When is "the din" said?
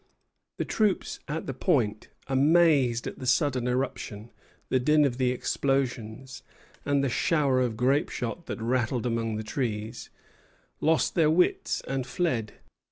4.69-5.05